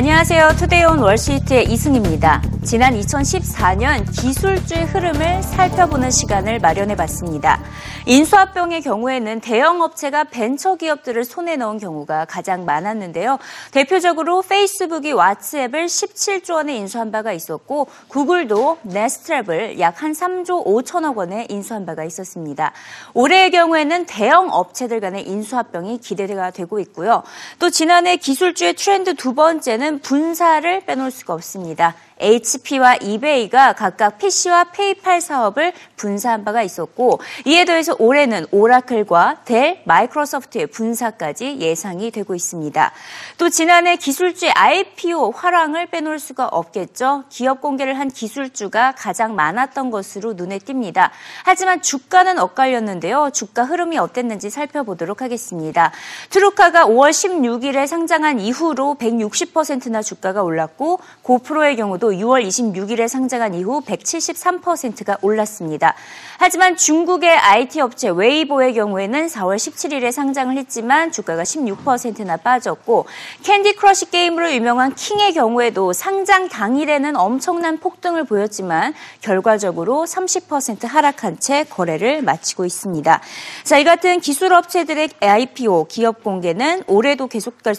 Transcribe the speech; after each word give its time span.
안녕하세요. 0.00 0.56
투데이온 0.56 0.98
월시트의 1.00 1.70
이승입니다. 1.70 2.40
지난 2.62 2.92
2014년 2.94 4.04
기술주의 4.20 4.84
흐름을 4.84 5.42
살펴보는 5.42 6.10
시간을 6.10 6.58
마련해 6.58 6.94
봤습니다. 6.94 7.58
인수합병의 8.06 8.82
경우에는 8.82 9.40
대형 9.40 9.80
업체가 9.80 10.24
벤처 10.24 10.74
기업들을 10.74 11.24
손에 11.24 11.56
넣은 11.56 11.78
경우가 11.78 12.26
가장 12.26 12.66
많았는데요. 12.66 13.38
대표적으로 13.72 14.42
페이스북이 14.42 15.12
왓츠앱을 15.14 15.86
17조 15.86 16.54
원에 16.54 16.76
인수한 16.76 17.10
바가 17.10 17.32
있었고 17.32 17.86
구글도 18.08 18.78
네스트랩을 18.86 19.78
약 19.78 20.00
한 20.02 20.12
3조 20.12 20.64
5천억 20.64 21.16
원에 21.16 21.46
인수한 21.50 21.84
바가 21.84 22.04
있었습니다. 22.04 22.72
올해의 23.12 23.50
경우에는 23.50 24.06
대형 24.06 24.48
업체들 24.50 25.00
간의 25.00 25.28
인수합병이 25.28 25.98
기대가 25.98 26.50
되고 26.50 26.78
있고요. 26.80 27.22
또 27.58 27.68
지난해 27.68 28.16
기술주의 28.16 28.74
트렌드 28.74 29.14
두 29.14 29.34
번째는 29.34 30.00
분사를 30.00 30.80
빼놓을 30.86 31.10
수가 31.10 31.34
없습니다. 31.34 31.94
HP와 32.20 32.96
이베이가 32.96 33.72
각각 33.72 34.18
PC와 34.18 34.64
페이팔 34.64 35.20
사업을 35.20 35.72
분사한 35.96 36.44
바가 36.44 36.62
있었고 36.62 37.20
이에 37.46 37.64
더해서 37.64 37.96
올해는 37.98 38.46
오라클과 38.50 39.42
델, 39.44 39.82
마이크로소프트의 39.84 40.68
분사까지 40.68 41.58
예상이 41.60 42.10
되고 42.10 42.34
있습니다. 42.34 42.92
또 43.38 43.48
지난해 43.48 43.96
기술주의 43.96 44.52
IPO 44.52 45.30
화랑을 45.30 45.86
빼놓을 45.86 46.18
수가 46.18 46.46
없겠죠. 46.46 47.24
기업 47.28 47.60
공개를 47.60 47.98
한 47.98 48.08
기술주가 48.08 48.92
가장 48.96 49.34
많았던 49.34 49.90
것으로 49.90 50.34
눈에 50.34 50.58
띕니다. 50.58 51.10
하지만 51.44 51.82
주가는 51.82 52.38
엇갈렸는데요. 52.38 53.30
주가 53.32 53.64
흐름이 53.64 53.98
어땠는지 53.98 54.50
살펴보도록 54.50 55.22
하겠습니다. 55.22 55.92
트루카가 56.30 56.86
5월 56.86 57.10
16일에 57.10 57.86
상장한 57.86 58.40
이후로 58.40 58.96
160%나 59.00 60.02
주가가 60.02 60.42
올랐고 60.42 61.00
고프로의 61.22 61.76
경우도 61.76 62.09
6월 62.10 62.46
26일에 62.46 63.08
상장한 63.08 63.54
이후 63.54 63.80
173%가 63.80 65.18
올랐습니다. 65.22 65.94
하지만 66.38 66.76
중국의 66.76 67.30
IT 67.30 67.80
업체 67.80 68.08
웨이보의 68.08 68.74
경우에는 68.74 69.26
4월 69.26 69.56
17일에 69.56 70.12
상장을 70.12 70.56
했지만 70.56 71.12
주가가 71.12 71.42
16%나 71.42 72.36
빠졌고 72.38 73.06
캔디 73.42 73.74
크러쉬 73.76 74.10
게임으로 74.10 74.52
유명한 74.52 74.94
킹의 74.94 75.34
경우에도 75.34 75.92
상장 75.92 76.48
당일에는 76.48 77.16
엄청난 77.16 77.78
폭등을 77.78 78.24
보였지만 78.24 78.94
결과적으로 79.20 80.04
30% 80.06 80.86
하락한 80.86 81.38
채 81.38 81.64
거래를 81.64 82.22
마치고 82.22 82.64
있습니다. 82.64 83.20
자, 83.64 83.78
이 83.78 83.84
같은 83.84 84.20
기술 84.20 84.52
업체들의 84.52 85.10
IPO 85.20 85.86
기업 85.88 86.22
공개는 86.22 86.84
올해도 86.86 87.26
계속될, 87.26 87.74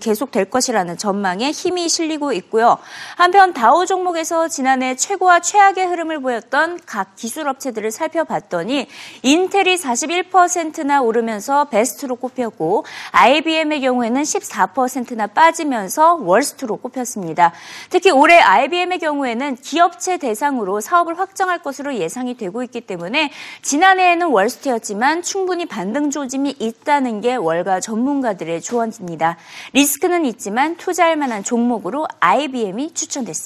계속될 0.00 0.46
것이라는 0.46 0.98
전망에 0.98 1.50
힘이 1.50 1.88
실리고 1.88 2.32
있고요. 2.32 2.78
한편 3.16 3.52
다우 3.64 3.86
종목에서 3.86 4.46
지난해 4.46 4.94
최고와 4.94 5.40
최악의 5.40 5.86
흐름을 5.86 6.20
보였던 6.20 6.80
각 6.84 7.16
기술 7.16 7.48
업체들을 7.48 7.90
살펴봤더니 7.92 8.86
인텔이 9.22 9.76
41%나 9.76 11.00
오르면서 11.00 11.70
베스트로 11.70 12.16
꼽혔고 12.16 12.84
IBM의 13.12 13.80
경우에는 13.80 14.20
14%나 14.22 15.28
빠지면서 15.28 16.16
월스트로 16.16 16.76
꼽혔습니다. 16.76 17.54
특히 17.88 18.10
올해 18.10 18.38
IBM의 18.38 18.98
경우에는 18.98 19.56
기업체 19.56 20.18
대상으로 20.18 20.82
사업을 20.82 21.18
확정할 21.18 21.62
것으로 21.62 21.94
예상이 21.94 22.36
되고 22.36 22.62
있기 22.64 22.82
때문에 22.82 23.30
지난해에는 23.62 24.26
월스트였지만 24.26 25.22
충분히 25.22 25.64
반등 25.64 26.10
조짐이 26.10 26.56
있다는 26.58 27.22
게 27.22 27.34
월가 27.34 27.80
전문가들의 27.80 28.60
조언입니다. 28.60 29.38
리스크는 29.72 30.26
있지만 30.26 30.76
투자할 30.76 31.16
만한 31.16 31.42
종목으로 31.42 32.06
IBM이 32.20 32.92
추천됐습니다. 32.92 33.43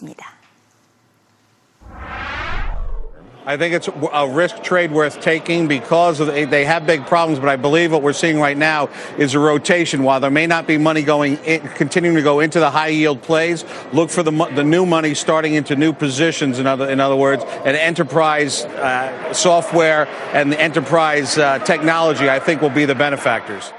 I 3.49 3.57
think 3.57 3.73
it's 3.73 3.89
a 4.13 4.29
risk 4.29 4.63
trade 4.63 4.93
worth 4.93 5.23
taking 5.23 5.69
because 5.69 6.19
the, 6.19 6.45
they 6.45 6.67
have 6.67 6.87
big 6.87 7.07
problems. 7.07 7.39
But 7.41 7.49
I 7.49 7.57
believe 7.57 7.91
what 7.91 8.03
we're 8.03 8.13
seeing 8.13 8.39
right 8.39 8.57
now 8.59 8.91
is 9.17 9.35
a 9.35 9.39
rotation. 9.39 10.03
While 10.03 10.21
there 10.21 10.31
may 10.31 10.47
not 10.47 10.67
be 10.67 10.77
money 10.77 11.03
going, 11.03 11.39
in, 11.39 11.63
continuing 11.69 12.17
to 12.17 12.23
go 12.23 12.41
into 12.41 12.61
the 12.61 12.71
high 12.71 12.89
yield 12.89 13.23
plays, 13.23 13.65
look 13.95 14.11
for 14.11 14.23
the 14.23 14.33
the 14.55 14.65
new 14.65 14.85
money 14.85 15.15
starting 15.15 15.55
into 15.55 15.77
new 15.77 15.95
positions. 15.95 16.59
In 16.59 16.67
other 16.67 16.91
in 16.91 17.01
other 17.01 17.17
words, 17.17 17.43
and 17.65 17.75
enterprise 17.75 18.67
uh, 18.67 19.33
software 19.33 20.07
and 20.35 20.53
the 20.53 20.61
enterprise 20.61 21.39
uh, 21.39 21.59
technology, 21.61 22.29
I 22.29 22.41
think, 22.41 22.61
will 22.61 22.69
be 22.69 22.85
the 22.85 22.95
benefactors. 22.95 23.73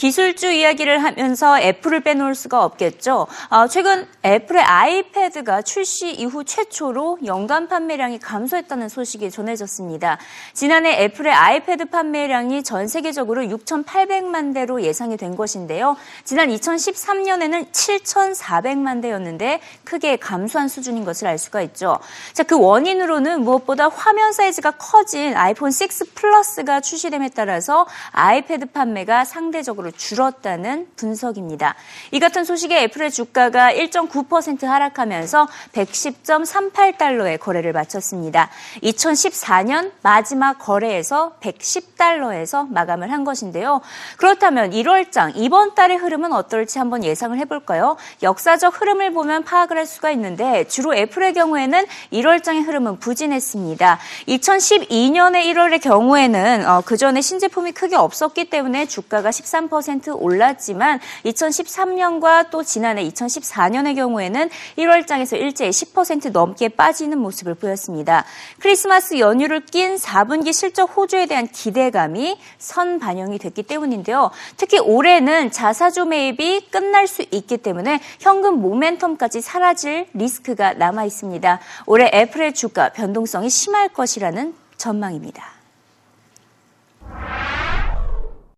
기술주 0.00 0.50
이야기를 0.50 1.04
하면서 1.04 1.60
애플을 1.60 2.00
빼놓을 2.00 2.34
수가 2.34 2.64
없겠죠. 2.64 3.26
어, 3.50 3.66
최근 3.68 4.06
애플의 4.24 4.62
아이패드가 4.62 5.60
출시 5.60 6.10
이후 6.12 6.42
최초로 6.42 7.18
연간 7.26 7.68
판매량이 7.68 8.18
감소했다는 8.18 8.88
소식이 8.88 9.30
전해졌습니다. 9.30 10.16
지난해 10.54 11.02
애플의 11.02 11.34
아이패드 11.34 11.90
판매량이 11.90 12.62
전 12.62 12.88
세계적으로 12.88 13.42
6,800만 13.42 14.54
대로 14.54 14.80
예상이 14.80 15.18
된 15.18 15.36
것인데요. 15.36 15.98
지난 16.24 16.48
2013년에는 16.48 17.70
7,400만 17.70 19.02
대였는데 19.02 19.60
크게 19.84 20.16
감소한 20.16 20.68
수준인 20.68 21.04
것을 21.04 21.28
알 21.28 21.36
수가 21.36 21.60
있죠. 21.60 21.98
자, 22.32 22.42
그 22.42 22.58
원인으로는 22.58 23.42
무엇보다 23.44 23.88
화면 23.88 24.32
사이즈가 24.32 24.70
커진 24.70 25.36
아이폰 25.36 25.70
6 25.70 26.14
플러스가 26.14 26.80
출시됨에 26.80 27.32
따라서 27.34 27.86
아이패드 28.12 28.72
판매가 28.72 29.26
상대적으로 29.26 29.89
줄었다는 29.96 30.88
분석입니다. 30.96 31.74
이 32.10 32.20
같은 32.20 32.44
소식에 32.44 32.82
애플의 32.82 33.10
주가가 33.10 33.72
1.9% 33.72 34.64
하락하면서 34.64 35.48
110.38달러에 35.72 37.38
거래를 37.38 37.72
마쳤습니다. 37.72 38.50
2014년 38.82 39.92
마지막 40.02 40.58
거래에서 40.58 41.32
110달러에서 41.40 42.68
마감을 42.70 43.10
한 43.12 43.24
것인데요. 43.24 43.80
그렇다면 44.16 44.70
1월장 44.70 45.32
이번 45.36 45.74
달의 45.74 45.96
흐름은 45.96 46.32
어떨지 46.32 46.78
한번 46.78 47.04
예상을 47.04 47.36
해볼까요? 47.38 47.96
역사적 48.22 48.80
흐름을 48.80 49.12
보면 49.12 49.44
파악을 49.44 49.76
할 49.76 49.86
수가 49.86 50.10
있는데 50.12 50.64
주로 50.68 50.94
애플의 50.94 51.34
경우에는 51.34 51.86
1월장의 52.12 52.66
흐름은 52.66 52.98
부진했습니다. 52.98 53.98
2012년의 54.28 55.44
1월의 55.44 55.80
경우에는 55.82 56.68
어, 56.68 56.82
그 56.84 56.96
전에 56.96 57.20
신제품이 57.20 57.72
크게 57.72 57.96
없었기 57.96 58.50
때문에 58.50 58.86
주가가 58.86 59.30
13% 59.30 59.79
10% 59.80 60.20
올랐지만 60.20 61.00
2013년과 61.24 62.50
또 62.50 62.62
지난해 62.62 63.08
2014년의 63.08 63.96
경우에는 63.96 64.50
1월장에서 64.78 65.38
일제히 65.38 65.70
10% 65.70 66.32
넘게 66.32 66.68
빠지는 66.70 67.18
모습을 67.18 67.54
보였습니다. 67.54 68.24
크리스마스 68.58 69.18
연휴를 69.18 69.60
낀 69.66 69.96
4분기 69.96 70.52
실적 70.52 70.96
호조에 70.96 71.26
대한 71.26 71.48
기대감이 71.48 72.38
선 72.58 72.98
반영이 72.98 73.38
됐기 73.38 73.62
때문인데요. 73.64 74.30
특히 74.56 74.78
올해는 74.78 75.50
자사주 75.50 76.04
매입이 76.04 76.68
끝날 76.70 77.06
수 77.06 77.22
있기 77.30 77.58
때문에 77.58 78.00
현금 78.20 78.62
모멘텀까지 78.62 79.40
사라질 79.40 80.06
리스크가 80.14 80.74
남아 80.74 81.04
있습니다. 81.04 81.60
올해 81.86 82.10
애플의 82.12 82.54
주가 82.54 82.90
변동성이 82.90 83.48
심할 83.48 83.88
것이라는 83.88 84.54
전망입니다. 84.76 85.60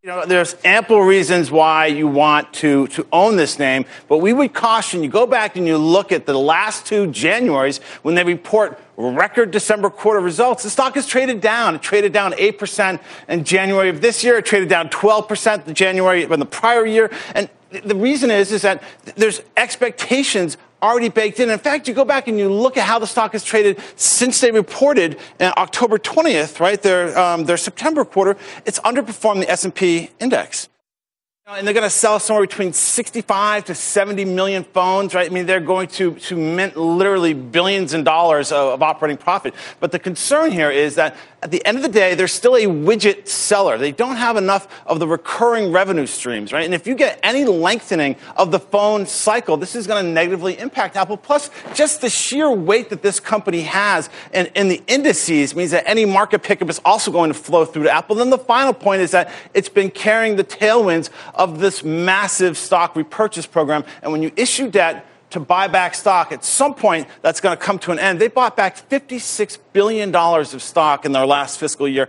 You 0.04 0.10
know, 0.10 0.26
there's 0.26 0.56
ample 0.64 1.00
reasons 1.00 1.52
why 1.52 1.86
you 1.86 2.08
want 2.08 2.52
to, 2.54 2.88
to 2.88 3.06
own 3.12 3.36
this 3.36 3.60
name, 3.60 3.84
but 4.08 4.18
we 4.18 4.32
would 4.32 4.52
caution 4.52 5.04
you 5.04 5.08
go 5.08 5.28
back 5.28 5.54
and 5.54 5.64
you 5.64 5.78
look 5.78 6.10
at 6.10 6.26
the 6.26 6.36
last 6.36 6.86
two 6.86 7.06
Januaries 7.06 7.80
when 8.02 8.16
they 8.16 8.24
report 8.24 8.80
record 8.96 9.52
December 9.52 9.90
quarter 9.90 10.18
results. 10.18 10.64
The 10.64 10.70
stock 10.70 10.96
has 10.96 11.06
traded 11.06 11.40
down. 11.40 11.76
It 11.76 11.82
traded 11.82 12.12
down 12.12 12.32
8% 12.32 12.98
in 13.28 13.44
January 13.44 13.90
of 13.90 14.00
this 14.00 14.24
year. 14.24 14.38
It 14.38 14.44
traded 14.44 14.68
down 14.68 14.88
12% 14.88 15.68
in 15.68 15.74
January 15.74 16.24
in 16.24 16.40
the 16.40 16.46
prior 16.46 16.84
year. 16.84 17.08
And 17.36 17.48
the 17.70 17.94
reason 17.94 18.32
is, 18.32 18.50
is 18.50 18.62
that 18.62 18.82
there's 19.14 19.40
expectations 19.56 20.56
already 20.82 21.08
baked 21.08 21.40
in. 21.40 21.48
In 21.50 21.58
fact, 21.58 21.86
you 21.88 21.94
go 21.94 22.04
back 22.04 22.28
and 22.28 22.38
you 22.38 22.52
look 22.52 22.76
at 22.76 22.86
how 22.86 22.98
the 22.98 23.06
stock 23.06 23.32
has 23.32 23.44
traded 23.44 23.78
since 23.96 24.40
they 24.40 24.50
reported 24.50 25.18
October 25.40 25.98
20th, 25.98 26.60
right? 26.60 26.80
Their 26.82 27.16
um, 27.18 27.44
their 27.44 27.56
September 27.56 28.04
quarter, 28.04 28.36
it's 28.66 28.80
underperformed 28.80 29.40
the 29.40 29.50
S&P 29.50 30.10
index. 30.18 30.68
And 31.44 31.66
they're 31.66 31.74
going 31.74 31.82
to 31.82 31.90
sell 31.90 32.20
somewhere 32.20 32.46
between 32.46 32.72
65 32.72 33.64
to 33.64 33.74
70 33.74 34.24
million 34.26 34.62
phones, 34.62 35.12
right? 35.12 35.28
I 35.28 35.34
mean, 35.34 35.44
they're 35.44 35.58
going 35.58 35.88
to, 35.88 36.14
to 36.14 36.36
mint 36.36 36.76
literally 36.76 37.34
billions 37.34 37.94
in 37.94 38.04
dollars 38.04 38.52
of, 38.52 38.74
of, 38.74 38.82
operating 38.82 39.16
profit. 39.16 39.52
But 39.80 39.90
the 39.90 39.98
concern 39.98 40.52
here 40.52 40.70
is 40.70 40.94
that 40.94 41.16
at 41.42 41.50
the 41.50 41.64
end 41.66 41.76
of 41.76 41.82
the 41.82 41.88
day, 41.88 42.14
they're 42.14 42.28
still 42.28 42.54
a 42.54 42.66
widget 42.66 43.26
seller. 43.26 43.76
They 43.76 43.90
don't 43.90 44.14
have 44.14 44.36
enough 44.36 44.68
of 44.86 45.00
the 45.00 45.08
recurring 45.08 45.72
revenue 45.72 46.06
streams, 46.06 46.52
right? 46.52 46.64
And 46.64 46.74
if 46.74 46.86
you 46.86 46.94
get 46.94 47.18
any 47.24 47.44
lengthening 47.44 48.14
of 48.36 48.52
the 48.52 48.60
phone 48.60 49.04
cycle, 49.04 49.56
this 49.56 49.74
is 49.74 49.88
going 49.88 50.04
to 50.04 50.08
negatively 50.08 50.56
impact 50.60 50.94
Apple. 50.94 51.16
Plus, 51.16 51.50
just 51.74 52.02
the 52.02 52.08
sheer 52.08 52.52
weight 52.52 52.90
that 52.90 53.02
this 53.02 53.18
company 53.18 53.62
has 53.62 54.08
in, 54.32 54.46
in 54.54 54.68
the 54.68 54.80
indices 54.86 55.56
means 55.56 55.72
that 55.72 55.82
any 55.88 56.04
market 56.04 56.44
pickup 56.44 56.70
is 56.70 56.80
also 56.84 57.10
going 57.10 57.32
to 57.32 57.34
flow 57.34 57.64
through 57.64 57.82
to 57.82 57.90
Apple. 57.90 58.14
Then 58.14 58.30
the 58.30 58.38
final 58.38 58.72
point 58.72 59.02
is 59.02 59.10
that 59.10 59.32
it's 59.54 59.68
been 59.68 59.90
carrying 59.90 60.36
the 60.36 60.44
tailwinds 60.44 61.10
of 61.34 61.58
this 61.60 61.82
massive 61.84 62.56
stock 62.56 62.96
repurchase 62.96 63.46
program. 63.46 63.84
And 64.02 64.12
when 64.12 64.22
you 64.22 64.32
issue 64.36 64.70
debt, 64.70 65.06
to 65.32 65.40
buy 65.40 65.66
back 65.66 65.94
stock. 65.94 66.30
At 66.30 66.44
some 66.44 66.74
point, 66.74 67.08
that's 67.22 67.40
going 67.40 67.56
to 67.56 67.62
come 67.62 67.78
to 67.80 67.90
an 67.90 67.98
end. 67.98 68.20
They 68.20 68.28
bought 68.28 68.56
back 68.56 68.76
$56 68.88 69.58
billion 69.72 70.14
of 70.14 70.62
stock 70.62 71.04
in 71.04 71.12
their 71.12 71.26
last 71.26 71.58
fiscal 71.58 71.88
year. 71.88 72.08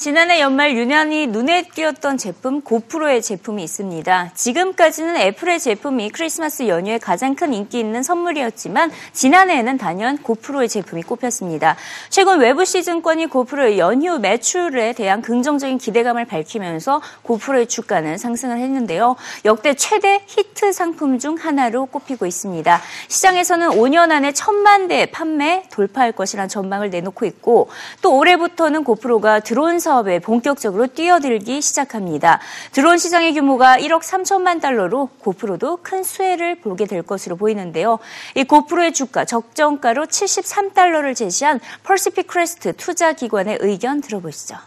지난해 0.00 0.40
연말 0.40 0.78
유난히 0.78 1.26
눈에 1.26 1.64
띄었던 1.74 2.16
제품 2.16 2.62
고프로의 2.62 3.20
제품이 3.20 3.62
있습니다. 3.62 4.30
지금까지는 4.34 5.18
애플의 5.18 5.60
제품이 5.60 6.08
크리스마스 6.08 6.66
연휴에 6.68 6.96
가장 6.96 7.34
큰 7.34 7.52
인기 7.52 7.80
있는 7.80 8.02
선물이었지만 8.02 8.92
지난해에는 9.12 9.76
단연 9.76 10.16
고프로의 10.16 10.70
제품이 10.70 11.02
꼽혔습니다. 11.02 11.76
최근 12.08 12.40
외부시 12.40 12.82
증권이 12.82 13.26
고프로의 13.26 13.78
연휴 13.78 14.18
매출에 14.18 14.94
대한 14.94 15.20
긍정적인 15.20 15.76
기대감을 15.76 16.24
밝히면서 16.24 17.02
고프로의 17.20 17.66
주가는 17.66 18.16
상승을 18.16 18.56
했는데요. 18.56 19.16
역대 19.44 19.74
최대 19.74 20.22
히트 20.26 20.72
상품 20.72 21.18
중 21.18 21.36
하나로 21.36 21.84
꼽히고 21.84 22.24
있습니다. 22.24 22.80
시장에서는 23.08 23.68
5년 23.68 24.12
안에 24.12 24.32
천만 24.32 24.88
대 24.88 25.10
판매 25.10 25.64
돌파할 25.70 26.12
것이라는 26.12 26.48
전망을 26.48 26.88
내놓고 26.88 27.26
있고 27.26 27.68
또 28.00 28.16
올해부터는 28.16 28.82
고프로가 28.84 29.40
드론 29.40 29.78
사업에 29.90 30.20
본격적으로 30.20 30.86
뛰어들기 30.86 31.60
시작합니다. 31.60 32.38
드론 32.70 32.96
시장의 32.96 33.34
규모가 33.34 33.76
1억 33.78 34.02
3천만 34.02 34.60
달러로 34.60 35.08
고프로도 35.18 35.80
큰 35.82 36.04
수혜를 36.04 36.60
보게 36.60 36.86
될 36.86 37.02
것으로 37.02 37.34
보이는데요. 37.34 37.98
이 38.36 38.44
고프로의 38.44 38.92
주가 38.92 39.24
적정가로 39.24 40.06
73달러를 40.06 41.16
제시한 41.16 41.58
퍼시픽 41.82 42.28
크레스트 42.28 42.72
투자 42.76 43.14
기관의 43.14 43.58
의견 43.62 44.00
들어보시죠. 44.00 44.58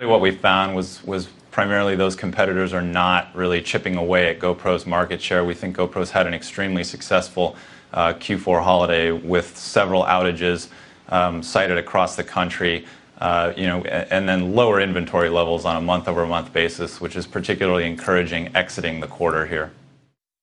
What 0.00 0.22
we 0.22 0.30
found 0.30 0.76
was 0.76 1.02
was 1.04 1.28
primarily 1.50 1.96
those 1.96 2.16
competitors 2.16 2.72
are 2.72 2.86
not 2.86 3.34
really 3.34 3.60
chipping 3.60 3.98
away 3.98 4.30
at 4.30 4.38
GoPro's 4.38 4.86
market 4.86 5.20
share. 5.20 5.44
We 5.44 5.54
think 5.54 5.76
GoPro's 5.76 6.14
had 6.14 6.28
an 6.28 6.34
extremely 6.34 6.84
successful 6.84 7.56
uh, 7.92 8.14
Q4 8.14 8.62
holiday 8.62 9.10
with 9.10 9.58
several 9.58 10.04
outages. 10.04 10.70
Um, 11.10 11.42
cited 11.42 11.78
across 11.78 12.16
the 12.16 12.24
country. 12.24 12.86
Uh, 13.18 13.52
you 13.54 13.66
know, 13.66 13.82
and 13.82 14.26
then 14.26 14.54
lower 14.54 14.80
inventory 14.80 15.28
levels 15.28 15.66
on 15.66 15.76
a 15.76 15.80
month-over-month 15.80 16.54
basis, 16.54 17.02
which 17.02 17.16
is 17.16 17.26
particularly 17.26 17.84
encouraging 17.84 18.50
exiting 18.56 18.98
the 18.98 19.06
quarter 19.06 19.44
here. 19.46 19.72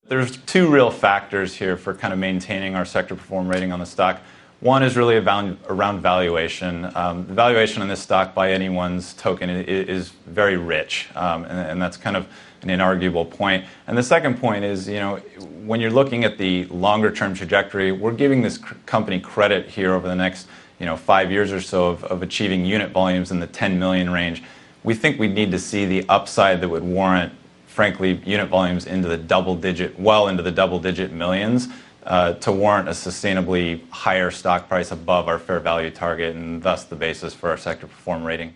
There's 0.07 0.37
two 0.37 0.69
real 0.69 0.91
factors 0.91 1.55
here 1.55 1.75
for 1.75 1.95
kind 1.95 2.13
of 2.13 2.19
maintaining 2.19 2.75
our 2.75 2.85
sector 2.85 3.15
perform 3.15 3.47
rating 3.47 3.71
on 3.71 3.79
the 3.79 3.85
stock. 3.85 4.21
One 4.59 4.81
is 4.81 4.97
really 4.97 5.17
around, 5.17 6.01
valuation. 6.01 6.89
Um, 6.95 7.27
the 7.27 7.33
valuation 7.33 7.83
on 7.83 7.87
this 7.87 8.01
stock 8.01 8.33
by 8.33 8.51
anyone's 8.51 9.13
token 9.13 9.51
is, 9.51 10.09
very 10.25 10.57
rich, 10.57 11.09
um, 11.15 11.45
and, 11.45 11.79
that's 11.79 11.95
kind 11.95 12.17
of 12.17 12.27
an 12.63 12.69
inarguable 12.69 13.29
point. 13.29 13.65
And 13.85 13.95
the 13.95 14.01
second 14.01 14.39
point 14.39 14.65
is, 14.65 14.87
you 14.87 14.99
know, 14.99 15.17
when 15.63 15.79
you're 15.79 15.91
looking 15.91 16.23
at 16.23 16.39
the 16.39 16.65
longer 16.65 17.11
term 17.11 17.35
trajectory, 17.35 17.91
we're 17.91 18.13
giving 18.13 18.41
this 18.41 18.57
company 18.87 19.19
credit 19.19 19.69
here 19.69 19.93
over 19.93 20.07
the 20.07 20.15
next 20.15 20.47
you 20.79 20.87
know, 20.87 20.97
five 20.97 21.31
years 21.31 21.51
or 21.51 21.61
so 21.61 21.89
of, 21.89 22.03
of 22.05 22.23
achieving 22.23 22.65
unit 22.65 22.89
volumes 22.91 23.29
in 23.29 23.39
the 23.39 23.47
10 23.47 23.77
million 23.77 24.09
range. 24.09 24.41
We 24.83 24.95
think 24.95 25.19
we'd 25.19 25.35
need 25.35 25.51
to 25.51 25.59
see 25.59 25.85
the 25.85 26.03
upside 26.09 26.61
that 26.61 26.69
would 26.69 26.83
warrant, 26.83 27.31
frankly, 27.67 28.21
unit 28.25 28.49
volumes 28.49 28.87
into 28.87 29.07
the 29.07 29.17
double 29.17 29.55
digit, 29.55 29.99
well 29.99 30.27
into 30.27 30.41
the 30.41 30.51
double 30.51 30.79
digit 30.79 31.11
millions. 31.11 31.67
Uh, 32.07 32.31
to 32.35 32.53
warrant 32.53 32.87
a 32.87 32.91
sustainably 32.91 33.81
higher 33.89 34.31
stock 34.31 34.69
price 34.69 34.91
above 34.91 35.27
our 35.27 35.37
fair 35.37 35.59
value 35.59 35.91
target 35.91 36.33
and 36.37 36.63
thus 36.63 36.85
the 36.85 36.95
basis 36.95 37.33
for 37.33 37.49
our 37.49 37.57
sector 37.57 37.85
perform 37.85 38.23
rating. 38.23 38.53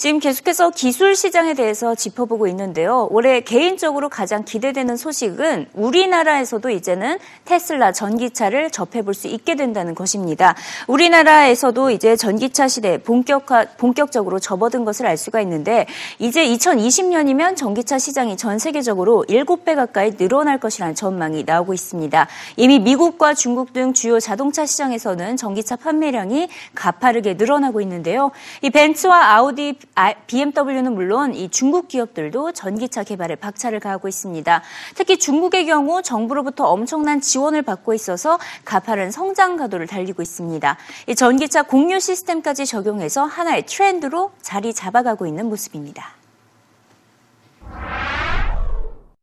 지금 0.00 0.18
계속해서 0.18 0.70
기술 0.70 1.14
시장에 1.14 1.52
대해서 1.52 1.94
짚어보고 1.94 2.46
있는데요. 2.46 3.06
올해 3.10 3.42
개인적으로 3.42 4.08
가장 4.08 4.46
기대되는 4.46 4.96
소식은 4.96 5.66
우리나라에서도 5.74 6.70
이제는 6.70 7.18
테슬라 7.44 7.92
전기차를 7.92 8.70
접해볼 8.70 9.12
수 9.12 9.26
있게 9.26 9.56
된다는 9.56 9.94
것입니다. 9.94 10.54
우리나라에서도 10.86 11.90
이제 11.90 12.16
전기차 12.16 12.66
시대 12.66 12.96
본격화, 12.96 13.76
본격적으로 13.76 14.38
접어든 14.38 14.86
것을 14.86 15.04
알 15.04 15.18
수가 15.18 15.42
있는데 15.42 15.84
이제 16.18 16.46
2020년이면 16.46 17.54
전기차 17.54 17.98
시장이 17.98 18.38
전 18.38 18.58
세계적으로 18.58 19.26
7배 19.28 19.76
가까이 19.76 20.16
늘어날 20.16 20.58
것이라는 20.58 20.94
전망이 20.94 21.44
나오고 21.44 21.74
있습니다. 21.74 22.26
이미 22.56 22.78
미국과 22.78 23.34
중국 23.34 23.74
등 23.74 23.92
주요 23.92 24.18
자동차 24.18 24.64
시장에서는 24.64 25.36
전기차 25.36 25.76
판매량이 25.76 26.48
가파르게 26.74 27.34
늘어나고 27.34 27.82
있는데요. 27.82 28.30
이 28.62 28.70
벤츠와 28.70 29.34
아우디 29.34 29.89
BMW는 30.26 30.94
물론 30.94 31.34
이 31.34 31.48
중국 31.50 31.88
기업들도 31.88 32.52
전기차 32.52 33.04
개발에 33.04 33.34
박차를 33.36 33.80
가하고 33.80 34.08
있습니다. 34.08 34.62
특히 34.94 35.18
중국의 35.18 35.66
경우 35.66 36.02
정부로부터 36.02 36.66
엄청난 36.66 37.20
지원을 37.20 37.62
받고 37.62 37.92
있어서 37.94 38.38
가파른 38.64 39.10
성장 39.10 39.56
가도를 39.56 39.86
달리고 39.86 40.22
있습니다. 40.22 40.76
이 41.08 41.14
전기차 41.14 41.62
공유 41.62 42.00
시스템까지 42.00 42.66
적용해서 42.66 43.24
하나의 43.24 43.66
트렌드로 43.66 44.30
자리 44.40 44.72
잡아가고 44.72 45.26
있는 45.26 45.48
모습입니다. 45.48 46.14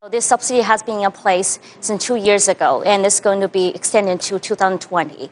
This 0.10 0.26
subsidy 0.26 0.64
has 0.64 0.86
been 0.86 1.00
in 1.02 1.12
place 1.12 1.60
since 1.82 2.06
two 2.06 2.16
years 2.16 2.48
ago, 2.48 2.82
and 2.86 3.06
it's 3.06 3.20
going 3.20 3.42
to 3.42 3.50
be 3.50 3.74
extended 3.76 4.22
to 4.22 4.40
2020. 4.40 5.30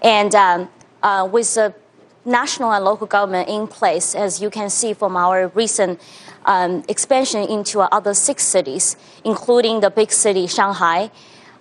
And 0.00 0.34
um, 0.34 0.68
uh, 1.02 1.28
with 1.30 1.52
the 1.54 1.74
national 2.24 2.72
and 2.72 2.84
local 2.84 3.06
government 3.06 3.48
in 3.48 3.66
place, 3.66 4.14
as 4.14 4.40
you 4.40 4.50
can 4.50 4.70
see 4.70 4.94
from 4.94 5.16
our 5.16 5.48
recent 5.48 6.00
um, 6.46 6.82
expansion 6.88 7.42
into 7.42 7.80
other 7.80 8.14
six 8.14 8.42
cities, 8.44 8.96
including 9.24 9.80
the 9.80 9.90
big 9.90 10.10
city 10.10 10.46
Shanghai, 10.46 11.10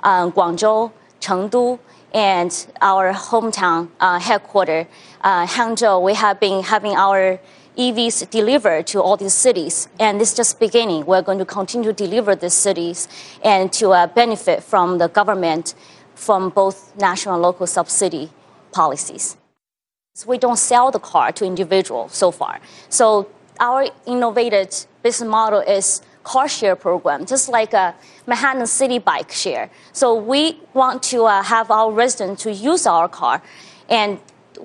um, 0.03 0.31
Guangzhou, 0.31 0.91
Chengdu, 1.19 1.79
and 2.13 2.67
our 2.81 3.13
hometown 3.13 3.89
uh, 3.99 4.19
headquarters, 4.19 4.85
uh, 5.21 5.45
Hangzhou. 5.47 6.01
We 6.01 6.13
have 6.13 6.39
been 6.39 6.63
having 6.63 6.95
our 6.95 7.39
EVs 7.77 8.29
delivered 8.29 8.85
to 8.87 9.01
all 9.01 9.17
these 9.17 9.33
cities, 9.33 9.87
and 9.99 10.21
this 10.21 10.31
is 10.31 10.37
just 10.37 10.59
beginning. 10.59 11.05
We're 11.05 11.23
going 11.23 11.39
to 11.39 11.45
continue 11.45 11.91
to 11.91 11.93
deliver 11.93 12.35
these 12.35 12.53
cities 12.53 13.07
and 13.43 13.73
to 13.73 13.91
uh, 13.91 14.07
benefit 14.07 14.61
from 14.61 14.99
the 14.99 15.07
government 15.07 15.73
from 16.13 16.49
both 16.49 16.95
national 16.97 17.35
and 17.35 17.41
local 17.41 17.65
subsidy 17.65 18.29
policies. 18.71 19.37
We 20.27 20.37
don't 20.37 20.57
sell 20.57 20.91
the 20.91 20.99
car 20.99 21.31
to 21.31 21.43
individuals 21.43 22.13
so 22.13 22.29
far. 22.29 22.59
So 22.89 23.27
our 23.59 23.87
innovated 24.05 24.69
business 25.01 25.27
model 25.27 25.59
is 25.59 26.03
car 26.23 26.47
share 26.47 26.75
program, 26.75 27.25
just 27.25 27.49
like 27.49 27.73
a 27.73 27.95
Manhattan 28.27 28.67
City 28.67 28.99
Bike 28.99 29.31
share. 29.31 29.71
So 29.91 30.13
we 30.13 30.59
want 30.75 31.01
to 31.11 31.23
uh, 31.23 31.41
have 31.41 31.71
our 31.71 31.91
residents 31.91 32.43
to 32.43 32.51
use 32.53 32.85
our 32.85 33.09
car, 33.09 33.41
and 33.89 34.19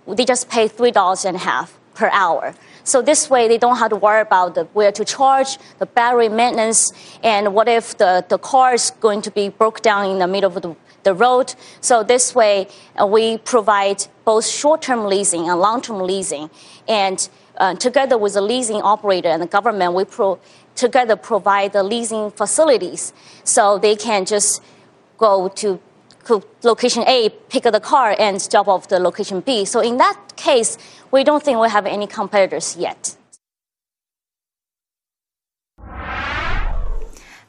they 0.07 0.26
just 0.26 0.50
pay 0.50 0.69
three 0.69 0.90
dollars 0.90 1.25
and 1.25 1.37
a 1.37 1.40
half 1.40 1.78
per 1.95 2.11
hour. 2.12 2.55
So 2.85 3.00
this 3.00 3.31
way, 3.31 3.49
they 3.49 3.59
don't 3.59 3.78
have 3.78 3.90
to 3.90 3.97
worry 3.97 4.21
about 4.21 4.55
the, 4.55 4.64
where 4.75 4.93
to 4.93 5.05
charge, 5.05 5.59
the 5.78 5.87
battery 5.87 6.28
maintenance, 6.28 6.93
and 7.23 7.55
what 7.55 7.69
if 7.69 7.97
the, 7.97 8.25
the 8.28 8.38
car 8.38 8.75
is 8.75 8.90
going 9.00 9.23
to 9.23 9.31
be 9.31 9.49
broke 9.49 9.81
down 9.81 10.11
in 10.11 10.19
the 10.19 10.28
middle 10.28 10.55
of 10.55 10.62
the 10.62 10.76
the 11.02 11.14
road. 11.14 11.55
So 11.81 12.02
this 12.02 12.35
way, 12.35 12.69
uh, 13.00 13.07
we 13.07 13.38
provide 13.38 14.07
both 14.25 14.47
short-term 14.47 15.07
leasing 15.07 15.49
and 15.49 15.59
long-term 15.61 16.00
leasing, 16.00 16.50
and 16.87 17.28
uh, 17.57 17.75
together 17.75 18.17
with 18.19 18.35
the 18.35 18.40
leasing 18.40 18.83
operator 18.83 19.28
and 19.28 19.43
the 19.43 19.47
government, 19.47 19.95
we 19.95 20.05
pro- 20.05 20.38
together 20.75 21.17
provide 21.17 21.73
the 21.73 21.83
leasing 21.83 22.31
facilities 22.31 23.12
so 23.45 23.78
they 23.78 23.97
can 23.97 24.25
just 24.25 24.62
go 25.17 25.49
to 25.49 25.81
location 26.62 27.05
A, 27.09 27.31
pick 27.49 27.64
up 27.64 27.73
the 27.73 27.81
car, 27.81 28.14
and 28.19 28.47
drop 28.50 28.69
off 28.69 28.88
the 28.88 29.00
location 29.00 29.40
B. 29.40 29.64
So 29.64 29.81
in 29.81 29.97
that 29.97 30.37
case, 30.37 30.76
we 31.11 31.25
don't 31.25 31.43
think 31.43 31.59
we 31.59 31.71
have 31.71 31.87
any 31.87 32.07
competitors 32.07 32.76
yet. 32.76 33.17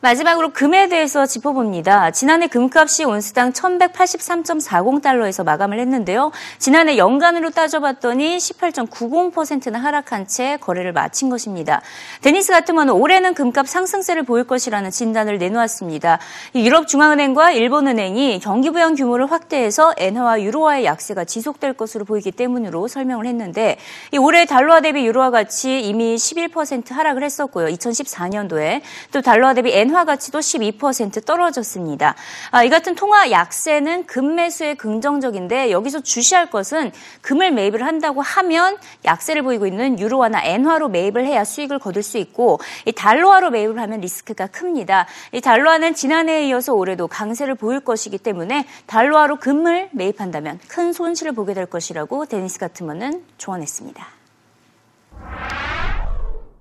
마지막으로 0.01 0.51
금에 0.51 0.87
대해서 0.87 1.25
짚어봅니다. 1.25 2.11
지난해 2.11 2.47
금값이 2.47 3.03
온스당 3.03 3.51
1183.40달러에서 3.51 5.43
마감을 5.43 5.77
했는데요. 5.77 6.31
지난해 6.57 6.95
연간으로 6.95 7.49
따져봤더니 7.49 8.37
18.90%나 8.37 9.77
하락한 9.77 10.25
채 10.25 10.55
거래를 10.61 10.93
마친 10.93 11.29
것입니다. 11.29 11.81
데니스 12.21 12.53
가트먼은 12.53 12.93
올해는 12.93 13.33
금값 13.33 13.67
상승세를 13.67 14.23
보일 14.23 14.45
것이라는 14.45 14.89
진단을 14.89 15.37
내놓았습니다. 15.37 16.19
유럽중앙은행과 16.55 17.51
일본은행이 17.51 18.39
경기부양 18.39 18.95
규모를 18.95 19.29
확대해서 19.29 19.93
엔화와 19.97 20.41
유로화의 20.43 20.85
약세가 20.85 21.25
지속될 21.25 21.73
것으로 21.73 22.05
보이기 22.05 22.31
때문으로 22.31 22.87
설명을 22.87 23.25
했는데 23.25 23.77
올해 24.17 24.45
달러화 24.45 24.79
대비 24.79 25.05
유로화 25.05 25.29
가치 25.29 25.81
이미 25.81 26.15
11% 26.15 26.93
하락을 26.93 27.21
했었고요. 27.21 27.67
2014년도에 27.67 28.79
또 29.11 29.21
달러화 29.21 29.53
대비 29.53 29.73
엔 29.73 29.88
엔화 29.89 30.05
가치도 30.05 30.37
12% 30.37 31.25
떨어졌습니다. 31.25 32.13
아, 32.51 32.63
이 32.63 32.69
같은 32.69 32.93
통화 32.93 33.31
약세는 33.31 34.05
금 34.05 34.35
매수에 34.35 34.75
긍정적인데 34.75 35.71
여기서 35.71 36.01
주시할 36.01 36.51
것은 36.51 36.91
금을 37.21 37.51
매입을 37.51 37.83
한다고 37.83 38.21
하면 38.21 38.77
약세를 39.03 39.41
보이고 39.41 39.65
있는 39.65 39.99
유로화나 39.99 40.43
엔화로 40.43 40.89
매입을 40.89 41.25
해야 41.25 41.43
수익을 41.43 41.79
거둘 41.79 42.03
수 42.03 42.19
있고 42.19 42.59
이 42.85 42.91
달러화로 42.91 43.49
매입을 43.49 43.79
하면 43.81 44.01
리스크가 44.01 44.45
큽니다. 44.47 45.07
이 45.31 45.41
달러화는 45.41 45.95
지난해에 45.95 46.47
이어서 46.49 46.73
올해도 46.73 47.07
강세를 47.07 47.55
보일 47.55 47.79
것이기 47.79 48.19
때문에 48.19 48.67
달러화로 48.85 49.37
금을 49.37 49.89
매입한다면 49.91 50.59
큰 50.67 50.93
손실을 50.93 51.31
보게 51.31 51.55
될 51.55 51.65
것이라고 51.65 52.27
데니스 52.27 52.59
가트먼은 52.59 53.23
조언했습니다. 53.39 54.05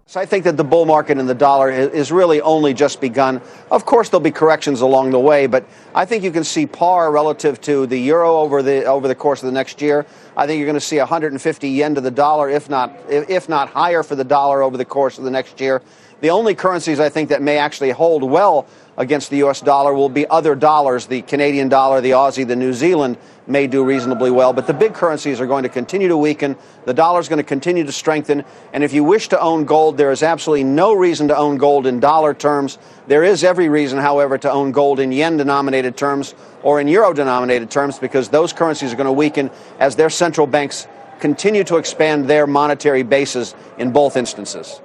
So 0.09 0.19
I 0.19 0.25
think 0.25 0.45
that 0.45 0.57
the 0.57 0.65
bull 0.65 0.87
market 0.87 1.19
in 1.19 1.27
the 1.27 1.35
dollar 1.35 1.71
is 1.71 2.11
really 2.11 2.41
only 2.41 2.73
just 2.73 2.99
begun. 2.99 3.43
Of 3.71 3.85
course, 3.85 4.09
there'll 4.09 4.23
be 4.23 4.31
corrections 4.31 4.81
along 4.81 5.11
the 5.11 5.21
way, 5.21 5.47
but 5.47 5.67
I 5.95 6.07
think 6.07 6.25
you 6.25 6.31
can 6.31 6.45
see 6.45 6.67
par 6.67 7.12
relative 7.12 7.61
to 7.62 7.85
the 7.87 7.99
euro 7.99 8.38
over 8.38 8.62
the 8.62 8.87
over 8.87 9.07
the 9.07 9.15
course 9.15 9.43
of 9.43 9.49
the 9.49 9.53
next 9.53 9.83
year. 9.83 10.07
I 10.38 10.47
think 10.47 10.61
you're 10.61 10.66
going 10.66 10.75
to 10.75 10.80
see 10.80 10.99
150 10.99 11.68
yen 11.68 11.97
to 11.97 12.00
the 12.00 12.12
dollar, 12.12 12.49
if 12.49 12.71
not 12.71 12.97
if 13.09 13.49
not 13.49 13.71
higher 13.71 14.04
for 14.04 14.14
the 14.14 14.23
dollar 14.23 14.62
over 14.62 14.76
the 14.76 14.85
course 14.85 15.18
of 15.18 15.25
the 15.25 15.33
next 15.33 15.61
year. 15.61 15.83
The 16.21 16.30
only 16.30 16.54
currencies 16.54 17.00
I 17.00 17.09
think 17.09 17.30
that 17.30 17.42
may 17.42 17.59
actually 17.59 17.90
hold 17.90 18.23
well 18.23 18.68
against 18.97 19.30
the 19.30 19.38
U.S. 19.38 19.61
dollar 19.61 19.95
will 19.95 20.09
be 20.09 20.28
other 20.28 20.54
dollars. 20.57 21.07
The 21.07 21.23
Canadian 21.23 21.68
dollar, 21.68 22.00
the 22.00 22.11
Aussie, 22.12 22.47
the 22.47 22.57
New 22.57 22.73
Zealand 22.73 23.18
may 23.47 23.66
do 23.66 23.85
reasonably 23.85 24.30
well, 24.30 24.52
but 24.52 24.66
the 24.66 24.75
big 24.75 24.95
currencies 24.95 25.40
are 25.40 25.47
going 25.47 25.62
to 25.62 25.68
continue 25.68 26.09
to 26.09 26.16
weaken. 26.16 26.57
The 26.85 26.95
dollar 26.95 27.21
is 27.21 27.28
going 27.28 27.38
to 27.38 27.45
continue 27.45 27.85
to 27.85 27.92
strengthen. 27.92 28.45
And 28.73 28.83
if 28.83 28.92
you 28.92 29.04
wish 29.04 29.28
to 29.28 29.40
own 29.40 29.64
gold, 29.64 29.97
there 29.97 30.11
is 30.11 30.23
absolutely 30.23 30.64
no 30.64 30.92
reason 30.92 31.28
to 31.28 31.37
own 31.37 31.57
gold 31.57 31.87
in 31.87 32.00
dollar 32.00 32.35
terms. 32.35 32.78
There 33.07 33.23
is 33.23 33.45
every 33.45 33.68
reason, 33.68 33.99
however, 33.99 34.38
to 34.38 34.50
own 34.50 34.73
gold 34.73 34.99
in 34.99 35.12
yen 35.12 35.37
denominated 35.37 35.97
terms 35.97 36.35
or 36.62 36.81
in 36.81 36.88
euro 36.88 37.12
denominated 37.12 37.71
terms 37.71 37.99
because 37.99 38.29
those 38.29 38.53
currencies 38.53 38.93
are 38.93 38.97
going 38.97 39.07
to 39.07 39.12
weaken 39.12 39.50
as 39.79 39.97
their 39.97 40.11
central 40.11 40.47
banks 40.47 40.87
continue 41.21 41.65
to 41.65 41.77
expand 41.77 42.29
their 42.29 42.47
monetary 42.47 43.03
bases 43.03 43.55
in 43.79 43.91
both 43.91 44.17
instances. 44.17 44.81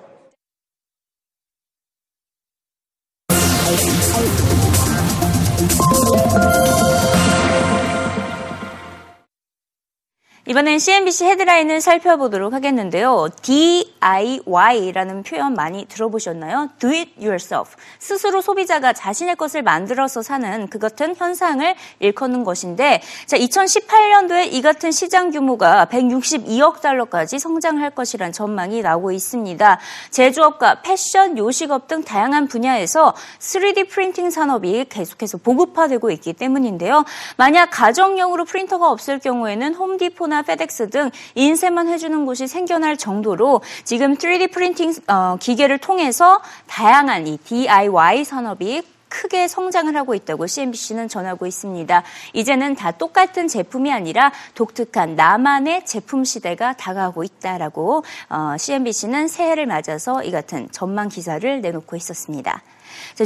이번엔 10.54 10.78
CNBC 10.78 11.26
헤드라인을 11.26 11.82
살펴보도록 11.82 12.54
하겠는데요. 12.54 13.28
DIY라는 13.42 15.24
표현 15.24 15.56
많이 15.56 15.86
들어보셨나요? 15.86 16.70
Do 16.78 16.92
it 16.92 17.14
yourself. 17.18 17.76
스스로 17.98 18.40
소비자가 18.40 18.94
자신의 18.94 19.36
것을 19.36 19.64
만들어서 19.64 20.22
사는 20.22 20.68
그 20.68 20.78
같은 20.78 21.16
현상을 21.16 21.74
일컫는 21.98 22.44
것인데, 22.44 23.02
자, 23.26 23.36
2018년도에 23.36 24.54
이 24.54 24.62
같은 24.62 24.92
시장 24.92 25.32
규모가 25.32 25.88
162억 25.90 26.82
달러까지 26.82 27.40
성장할 27.40 27.90
것이란 27.96 28.32
전망이 28.32 28.84
나오고 28.84 29.12
있습니다. 29.12 29.80
제조업과 30.12 30.84
패션, 30.84 31.36
요식업 31.36 31.88
등 31.88 32.04
다양한 32.04 32.48
분야에서 32.48 33.16
3D 33.40 33.90
프린팅 33.90 34.30
산업이 34.30 34.86
계속해서 34.88 35.40
보급화되고 35.40 36.12
있기 36.12 36.34
때문인데요. 36.34 37.06
만약 37.38 37.72
가정용으로 37.72 38.46
프린터가 38.46 38.92
없을 38.92 39.18
경우에는 39.18 39.74
홈디포나 39.74 40.43
나 40.43 40.43
페덱스 40.44 40.90
등 40.90 41.10
인쇄만 41.36 41.88
해주는 41.88 42.26
곳이 42.26 42.48
생겨날 42.48 42.98
정도로 42.98 43.62
지금 43.84 44.16
3D 44.16 44.52
프린팅 44.52 44.94
어, 45.08 45.38
기계를 45.40 45.78
통해서 45.78 46.42
다양한 46.68 47.28
이 47.28 47.38
DIY 47.38 48.24
산업이 48.24 48.84
크게 49.14 49.48
성장을 49.48 49.96
하고 49.96 50.16
있다고 50.16 50.48
CNBC는 50.48 51.08
전하고 51.08 51.46
있습니다. 51.46 52.04
이제는 52.34 52.76
다 52.76 52.92
똑같은 52.92 53.48
제품이 53.48 53.92
아니라 53.92 54.32
독특한 54.56 55.16
나만의 55.16 55.86
제품 55.86 56.24
시대가 56.24 56.74
다가오고 56.74 57.24
있다라고 57.24 58.04
어, 58.30 58.56
CNBC는 58.58 59.28
새해를 59.28 59.68
맞아서 59.68 60.24
이 60.24 60.32
같은 60.32 60.68
전망 60.72 61.10
기사를 61.10 61.62
내놓고 61.62 61.96
있었습니다. 61.96 62.64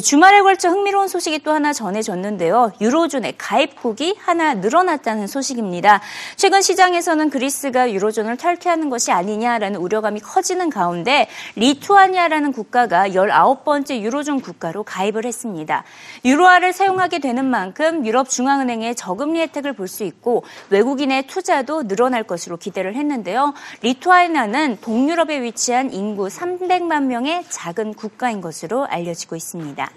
주말에 0.02 0.42
걸쳐 0.42 0.70
흥미로운 0.70 1.08
소식이 1.08 1.40
또 1.40 1.52
하나 1.52 1.74
전해졌는데요. 1.74 2.74
유로존의 2.80 3.34
가입국이 3.38 4.16
하나 4.20 4.54
늘어났다는 4.54 5.28
소식입니다. 5.28 6.02
최근 6.36 6.62
시장에서는 6.62 7.30
그리스가 7.30 7.92
유로존을 7.92 8.38
탈퇴하는 8.38 8.90
것이 8.90 9.12
아니냐라는 9.12 9.80
우려감이 9.80 10.20
커지는 10.20 10.70
가운데 10.70 11.28
리투아니아라는 11.56 12.52
국가가 12.52 13.10
19번째 13.10 14.00
유로존 14.02 14.42
국가로 14.42 14.84
가입을 14.84 15.26
했습니다. 15.26 15.84
유로화를 16.24 16.72
사용하게 16.72 17.20
되는 17.20 17.46
만큼 17.46 18.06
유럽 18.06 18.30
중앙은행의 18.30 18.96
저금리 18.96 19.40
혜택을 19.42 19.74
볼 19.74 19.88
수 19.88 20.04
있고 20.04 20.44
외국인의 20.70 21.28
투자도 21.28 21.88
늘어날 21.88 22.24
것으로 22.24 22.58
기대를 22.58 22.96
했는데요. 22.96 23.54
리투아니아는 23.82 24.78
동유럽에 24.82 25.42
위치한 25.42 25.94
인구 25.94 26.28
300만 26.28 27.04
명의 27.04 27.44
작은 27.50 27.94
국가인 27.94 28.42
것으로 28.42 28.86
알려지고 28.86 29.36
있습니다. 29.36 29.57
있습니다. 29.58 29.90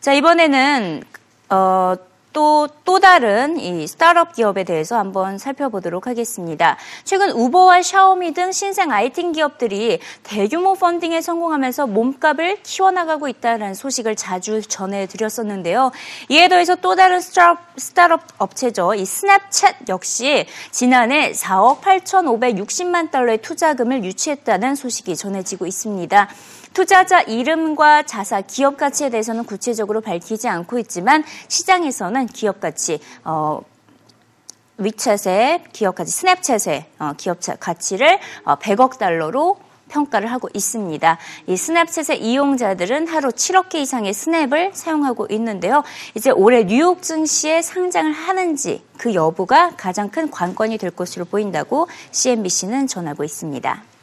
자, 0.00 0.12
이번에는, 0.12 1.02
어, 1.50 1.94
또, 2.32 2.68
또 2.84 3.00
다른 3.00 3.58
이 3.58 3.86
스타트업 3.86 4.34
기업에 4.34 4.64
대해서 4.64 4.98
한번 4.98 5.38
살펴보도록 5.38 6.06
하겠습니다. 6.06 6.76
최근 7.02 7.30
우버와 7.30 7.80
샤오미 7.80 8.34
등 8.34 8.52
신생 8.52 8.92
IT 8.92 9.32
기업들이 9.32 10.00
대규모 10.22 10.74
펀딩에 10.74 11.22
성공하면서 11.22 11.86
몸값을 11.86 12.58
키워나가고 12.62 13.28
있다는 13.28 13.72
소식을 13.72 14.16
자주 14.16 14.60
전해드렸었는데요. 14.60 15.92
이에 16.28 16.48
더해서 16.48 16.74
또 16.76 16.94
다른 16.94 17.22
스타트업, 17.22 17.58
스타트업 17.78 18.20
업체죠. 18.36 18.92
이 18.92 19.04
스냅챗 19.04 19.88
역시 19.88 20.44
지난해 20.70 21.32
4억 21.32 21.80
8,560만 21.80 23.10
달러의 23.10 23.38
투자금을 23.38 24.04
유치했다는 24.04 24.74
소식이 24.74 25.16
전해지고 25.16 25.66
있습니다. 25.66 26.28
투자자 26.76 27.22
이름과 27.22 28.02
자사, 28.02 28.42
기업 28.42 28.76
가치에 28.76 29.08
대해서는 29.08 29.44
구체적으로 29.44 30.02
밝히지 30.02 30.46
않고 30.46 30.78
있지만 30.80 31.24
시장에서는 31.48 32.26
기업 32.26 32.60
가치, 32.60 33.00
어, 33.24 33.62
위챗의 34.78 35.72
기업 35.72 35.94
가치, 35.94 36.12
스냅챗의 36.12 36.84
어, 36.98 37.14
기업 37.16 37.38
가치를 37.40 38.18
어, 38.44 38.56
100억 38.56 38.98
달러로 38.98 39.56
평가를 39.88 40.30
하고 40.30 40.50
있습니다. 40.52 41.16
이 41.46 41.54
스냅챗의 41.54 42.20
이용자들은 42.20 43.08
하루 43.08 43.30
7억 43.30 43.70
개 43.70 43.80
이상의 43.80 44.12
스냅을 44.12 44.72
사용하고 44.74 45.28
있는데요. 45.30 45.82
이제 46.14 46.28
올해 46.28 46.64
뉴욕 46.64 47.00
증시에 47.00 47.62
상장을 47.62 48.12
하는지 48.12 48.84
그 48.98 49.14
여부가 49.14 49.70
가장 49.78 50.10
큰 50.10 50.30
관건이 50.30 50.76
될 50.76 50.90
것으로 50.90 51.24
보인다고 51.24 51.88
CNBC는 52.10 52.86
전하고 52.86 53.24
있습니다. 53.24 53.95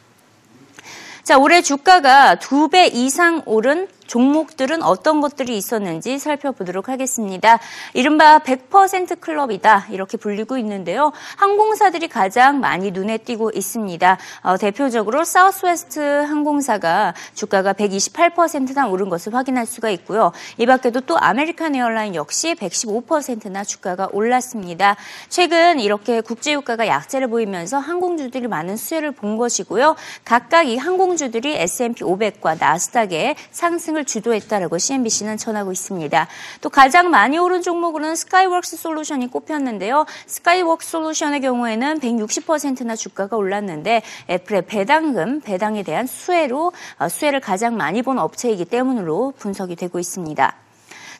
자, 1.24 1.38
올해 1.38 1.62
주가가 1.62 2.34
두 2.34 2.68
배 2.68 2.86
이상 2.86 3.40
오른 3.46 3.88
종목들은 4.06 4.82
어떤 4.82 5.20
것들이 5.20 5.56
있었는지 5.56 6.18
살펴보도록 6.18 6.88
하겠습니다. 6.88 7.58
이른바 7.94 8.38
100% 8.40 9.20
클럽이다 9.20 9.86
이렇게 9.90 10.16
불리고 10.16 10.58
있는데요. 10.58 11.12
항공사들이 11.36 12.08
가장 12.08 12.60
많이 12.60 12.90
눈에 12.90 13.18
띄고 13.18 13.52
있습니다. 13.54 14.18
어, 14.42 14.56
대표적으로 14.56 15.24
사우스웨스트 15.24 16.00
항공사가 16.00 17.14
주가가 17.34 17.72
128%나 17.72 18.88
오른 18.88 19.08
것을 19.08 19.34
확인할 19.34 19.66
수가 19.66 19.90
있고요. 19.90 20.32
이 20.58 20.66
밖에도 20.66 21.00
또 21.00 21.18
아메리칸 21.18 21.74
에어라인 21.74 22.14
역시 22.14 22.54
115%나 22.54 23.64
주가가 23.64 24.08
올랐습니다. 24.12 24.96
최근 25.28 25.80
이렇게 25.80 26.20
국제유가가 26.20 26.86
약세를 26.86 27.28
보이면서 27.28 27.78
항공주들이 27.78 28.48
많은 28.48 28.76
수혜를 28.76 29.12
본 29.12 29.36
것이고요. 29.36 29.96
각각 30.24 30.68
이 30.68 30.76
항공주들이 30.76 31.56
S&P 31.56 32.04
500과 32.04 32.58
나스닥에 32.58 33.36
상승 33.50 33.93
상승을 33.94 34.04
주도했다라고 34.04 34.76
CNBC는 34.76 35.36
전하고 35.36 35.72
있습니다. 35.72 36.28
또 36.60 36.68
가장 36.68 37.10
많이 37.10 37.38
오른 37.38 37.62
종목으로는 37.62 38.16
스카이웍스 38.16 38.76
솔루션이 38.76 39.28
꼽혔는데요. 39.28 40.04
스카이웍스 40.26 40.90
솔루션의 40.90 41.40
경우에는 41.40 42.00
160%나 42.00 42.96
주가가 42.96 43.36
올랐는데 43.36 44.02
애플의 44.28 44.66
배당금, 44.66 45.40
배당에 45.40 45.82
대한 45.82 46.06
수혜로 46.06 46.72
어, 46.98 47.08
수혜를 47.08 47.40
가장 47.40 47.76
많이 47.76 48.02
본 48.02 48.18
업체이기 48.18 48.64
때문으로 48.66 49.32
분석이 49.38 49.76
되고 49.76 49.98
있습니다. 49.98 50.54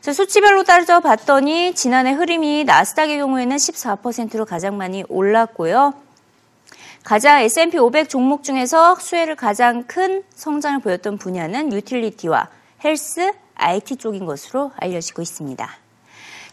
수치별로 0.01 0.63
따져 0.63 0.99
봤더니 0.99 1.73
지난해 1.73 2.11
흐름이 2.11 2.65
나스닥의 2.65 3.17
경우에는 3.17 3.55
14%로 3.55 4.45
가장 4.45 4.77
많이 4.77 5.03
올랐고요. 5.09 5.93
가장 7.03 7.41
S&P 7.41 7.77
500 7.77 8.09
종목 8.09 8.43
중에서 8.43 8.95
수혜를 8.95 9.35
가장 9.35 9.83
큰 9.83 10.23
성장을 10.33 10.79
보였던 10.79 11.19
분야는 11.19 11.71
유틸리티와 11.71 12.49
헬스, 12.83 13.33
IT 13.55 13.97
쪽인 13.97 14.25
것으로 14.25 14.71
알려지고 14.77 15.21
있습니다. 15.21 15.84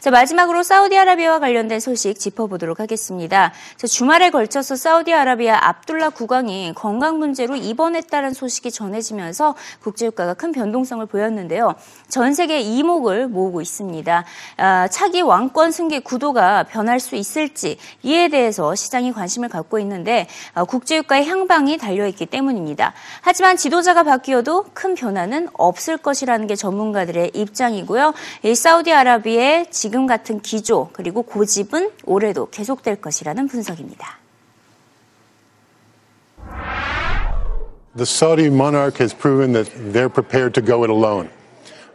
자, 0.03 0.11
마지막으로 0.11 0.65
사우디아라비아와 0.65 1.39
관련된 1.39 1.79
소식 1.79 2.19
짚어보도록 2.19 2.81
하겠습니다. 2.81 3.53
자, 3.77 3.87
주말에 3.87 4.31
걸쳐서 4.31 4.75
사우디아라비아 4.75 5.57
압둘라 5.63 6.09
국왕이 6.09 6.73
건강 6.75 7.21
문제로 7.21 7.55
입원했다는 7.55 8.35
소식이 8.35 8.73
전해지면서 8.73 9.55
국제유가가 9.81 10.35
큰 10.35 10.51
변동성을 10.51 11.07
보였는데요. 11.07 11.77
전 12.09 12.35
세계 12.35 12.59
이목을 12.59 13.29
모으고 13.29 13.61
있습니다. 13.61 14.25
아, 14.57 14.89
차기 14.89 15.21
왕권 15.21 15.71
승계 15.71 16.01
구도가 16.01 16.65
변할 16.65 16.99
수 16.99 17.15
있을지 17.15 17.79
이에 18.03 18.27
대해서 18.27 18.75
시장이 18.75 19.13
관심을 19.13 19.51
갖고 19.51 19.79
있는데 19.79 20.27
아, 20.55 20.65
국제유가의 20.65 21.29
향방이 21.29 21.79
달려있기 21.79 22.27
때문입니다. 22.27 22.93
하지만 23.21 23.57
지도자가 23.57 24.03
바뀌어도 24.03 24.65
큰 24.75 24.97
변화는 24.97 25.49
없을 25.53 25.97
것이라는 25.97 26.49
게 26.49 26.57
전문가들의 26.57 27.31
입장이고요. 27.35 28.15
이 28.43 28.57
사우디아라비아의 28.57 29.67
지금 29.71 29.92
지금 29.92 30.08
같은 30.08 30.40
기조 30.40 30.90
그리고 30.94 31.24
고집은 31.24 31.92
올해도 32.06 32.50
계속될 32.50 33.02
것이라는 33.02 33.48
분석입니다. 33.48 34.20
The 37.96 38.06
Saudi 38.06 38.46
monarch 38.46 39.00
has 39.00 39.12
proven 39.12 39.54
that 39.54 39.72
they're 39.92 40.10
prepared 40.10 40.54
to 40.54 40.62
go 40.62 40.84
it 40.84 40.92
alone. 40.92 41.30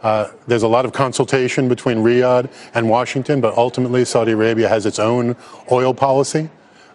Uh, 0.01 0.27
there's 0.47 0.63
a 0.63 0.67
lot 0.67 0.83
of 0.83 0.91
consultation 0.91 1.69
between 1.69 2.03
Riyadh 2.03 2.51
and 2.73 2.89
Washington, 2.89 3.39
but 3.39 3.55
ultimately 3.57 4.03
Saudi 4.03 4.33
Arabia 4.33 4.67
has 4.67 4.85
its 4.85 4.99
own 4.99 5.37
oil 5.71 5.93
policy. 5.93 6.49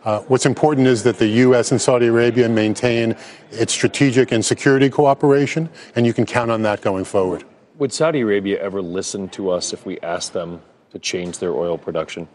Uh, 0.04 0.20
what's 0.28 0.44
important 0.44 0.86
is 0.86 1.02
that 1.04 1.18
the 1.18 1.26
U.S. 1.48 1.72
and 1.72 1.80
Saudi 1.80 2.06
Arabia 2.06 2.48
maintain 2.48 3.16
its 3.50 3.72
strategic 3.72 4.30
and 4.30 4.44
security 4.44 4.90
cooperation, 4.90 5.70
and 5.96 6.06
you 6.06 6.12
can 6.12 6.26
count 6.26 6.50
on 6.50 6.62
that 6.62 6.82
going 6.82 7.04
forward. 7.04 7.44
Would 7.78 7.92
Saudi 7.92 8.20
Arabia 8.20 8.60
ever 8.60 8.82
listen 8.82 9.28
to 9.30 9.50
us 9.50 9.72
if 9.72 9.86
we 9.86 9.98
asked 10.00 10.34
them 10.34 10.60
to 10.93 10.99
change 10.99 11.39
their 11.39 11.53
oil 11.53 11.77
production? 11.77 12.27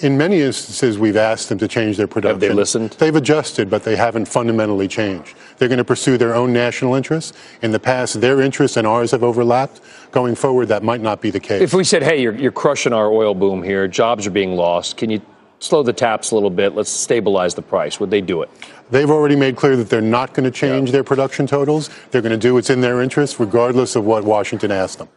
In 0.00 0.18
many 0.18 0.42
instances, 0.42 0.98
we've 0.98 1.16
asked 1.16 1.48
them 1.48 1.58
to 1.58 1.68
change 1.68 1.96
their 1.96 2.06
production. 2.06 2.40
Have 2.40 2.40
they 2.40 2.52
listened? 2.52 2.90
They've 2.98 3.16
adjusted, 3.16 3.70
but 3.70 3.82
they 3.82 3.96
haven't 3.96 4.26
fundamentally 4.26 4.88
changed. 4.88 5.34
They're 5.56 5.68
going 5.68 5.78
to 5.78 5.84
pursue 5.84 6.18
their 6.18 6.34
own 6.34 6.52
national 6.52 6.94
interests. 6.94 7.32
In 7.62 7.70
the 7.70 7.80
past, 7.80 8.20
their 8.20 8.42
interests 8.42 8.76
and 8.76 8.86
ours 8.86 9.10
have 9.12 9.22
overlapped. 9.22 9.80
Going 10.10 10.34
forward, 10.34 10.68
that 10.68 10.82
might 10.82 11.00
not 11.00 11.22
be 11.22 11.30
the 11.30 11.40
case. 11.40 11.62
If 11.62 11.72
we 11.72 11.82
said, 11.82 12.02
hey, 12.02 12.20
you're, 12.20 12.34
you're 12.34 12.52
crushing 12.52 12.92
our 12.92 13.10
oil 13.10 13.34
boom 13.34 13.62
here, 13.62 13.88
jobs 13.88 14.26
are 14.26 14.30
being 14.30 14.54
lost, 14.54 14.98
can 14.98 15.08
you 15.08 15.22
slow 15.60 15.82
the 15.82 15.94
taps 15.94 16.30
a 16.30 16.34
little 16.34 16.50
bit? 16.50 16.74
Let's 16.74 16.90
stabilize 16.90 17.54
the 17.54 17.62
price. 17.62 17.98
Would 17.98 18.10
they 18.10 18.20
do 18.20 18.42
it? 18.42 18.50
They've 18.90 19.10
already 19.10 19.36
made 19.36 19.56
clear 19.56 19.76
that 19.76 19.88
they're 19.88 20.02
not 20.02 20.34
going 20.34 20.44
to 20.44 20.50
change 20.50 20.90
their 20.90 21.04
production 21.04 21.46
totals. 21.46 21.88
They're 22.10 22.22
going 22.22 22.38
to 22.38 22.38
do 22.38 22.52
what's 22.52 22.68
in 22.68 22.82
their 22.82 23.00
interest, 23.00 23.38
regardless 23.38 23.96
of 23.96 24.04
what 24.04 24.24
Washington 24.24 24.70
asks 24.70 24.96
them. 24.96 25.08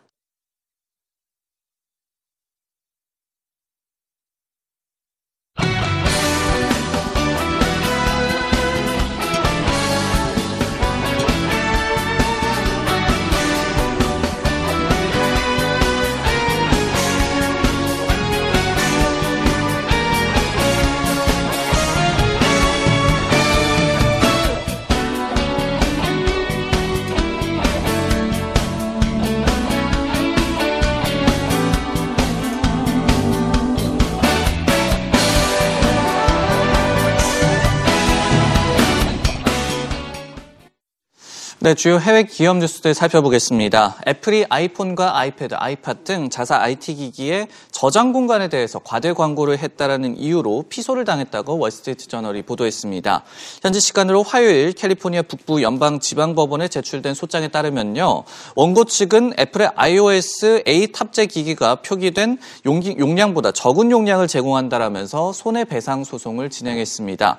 네, 41.69 41.75
주요 41.75 41.99
해외 41.99 42.23
기업 42.23 42.57
뉴스들 42.57 42.95
살펴보겠습니다. 42.95 43.97
애플이 44.07 44.43
아이폰과 44.49 45.19
아이패드, 45.19 45.53
아이팟 45.55 46.03
등 46.03 46.31
자사 46.31 46.57
IT 46.57 46.95
기기의 46.95 47.47
저장 47.69 48.11
공간에 48.11 48.47
대해서 48.47 48.79
과대 48.79 49.13
광고를 49.13 49.59
했다라는 49.59 50.17
이유로 50.17 50.65
피소를 50.67 51.05
당했다고 51.05 51.59
월스트리트 51.59 52.07
저널이 52.07 52.41
보도했습니다. 52.41 53.23
현지 53.61 53.79
시간으로 53.79 54.23
화요일 54.23 54.73
캘리포니아 54.73 55.21
북부 55.21 55.61
연방 55.61 55.99
지방 55.99 56.33
법원에 56.33 56.69
제출된 56.69 57.13
소장에 57.13 57.49
따르면요. 57.49 58.23
원고 58.55 58.85
측은 58.85 59.33
애플의 59.37 59.69
iOS 59.75 60.63
A 60.67 60.91
탑재 60.91 61.27
기기가 61.27 61.75
표기된 61.75 62.39
용량보다 62.65 63.51
적은 63.51 63.91
용량을 63.91 64.27
제공한다라면서 64.27 65.33
손해배상 65.33 66.03
소송을 66.03 66.49
진행했습니다. 66.49 67.37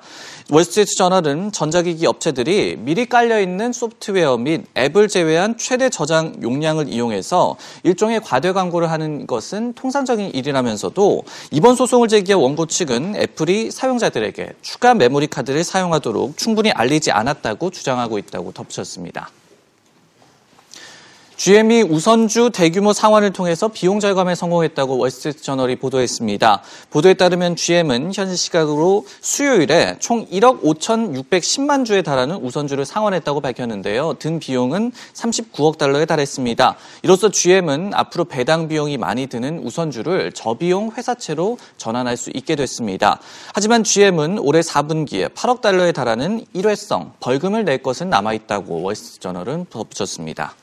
월스트리트 0.51 0.95
저널은 0.95 1.51
전자기기 1.51 2.07
업체들이 2.07 2.77
미리 2.79 3.07
깔려 3.07 3.41
있는 3.41 3.73
소프트 3.73 4.20
소프트웨어 4.21 4.37
및 4.37 4.65
앱을 4.77 5.07
제외한 5.07 5.57
최대 5.57 5.89
저장 5.89 6.35
용량을 6.41 6.87
이용해서 6.87 7.57
일종의 7.83 8.21
과대 8.21 8.51
광고를 8.51 8.91
하는 8.91 9.25
것은 9.27 9.73
통상적인 9.73 10.31
일이라면서도 10.33 11.23
이번 11.51 11.75
소송을 11.75 12.07
제기한 12.07 12.41
원고 12.41 12.67
측은 12.67 13.15
애플이 13.15 13.71
사용자들에게 13.71 14.53
추가 14.61 14.93
메모리 14.93 15.27
카드를 15.27 15.63
사용하도록 15.63 16.37
충분히 16.37 16.71
알리지 16.71 17.11
않았다고 17.11 17.71
주장하고 17.71 18.17
있다고 18.19 18.51
덧붙였습니다. 18.51 19.29
GM이 21.41 21.81
우선주 21.81 22.51
대규모 22.53 22.93
상환을 22.93 23.33
통해서 23.33 23.67
비용 23.67 23.99
절감에 23.99 24.35
성공했다고 24.35 24.99
월스트리트 24.99 25.41
저널이 25.41 25.77
보도했습니다. 25.77 26.61
보도에 26.91 27.15
따르면 27.15 27.55
GM은 27.55 28.11
현지 28.13 28.35
시각으로 28.35 29.07
수요일에 29.21 29.95
총 29.97 30.27
1억 30.27 30.61
5,610만 30.61 31.83
주에 31.83 32.03
달하는 32.03 32.35
우선주를 32.35 32.85
상환했다고 32.85 33.41
밝혔는데요. 33.41 34.17
든 34.19 34.37
비용은 34.37 34.91
39억 35.15 35.79
달러에 35.79 36.05
달했습니다. 36.05 36.77
이로써 37.01 37.31
GM은 37.31 37.95
앞으로 37.95 38.25
배당 38.25 38.67
비용이 38.67 38.99
많이 38.99 39.25
드는 39.25 39.63
우선주를 39.63 40.33
저비용 40.33 40.91
회사채로 40.95 41.57
전환할 41.77 42.17
수 42.17 42.29
있게 42.35 42.55
됐습니다. 42.55 43.19
하지만 43.55 43.83
GM은 43.83 44.37
올해 44.37 44.59
4분기에 44.59 45.33
8억 45.33 45.61
달러에 45.61 45.91
달하는 45.91 46.45
일회성 46.53 47.13
벌금을 47.19 47.65
낼 47.65 47.81
것은 47.81 48.11
남아있다고 48.11 48.83
월스트리트 48.83 49.19
저널은 49.21 49.65
덧붙였습니다. 49.71 50.53